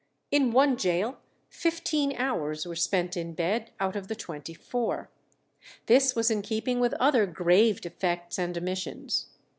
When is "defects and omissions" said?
7.81-9.27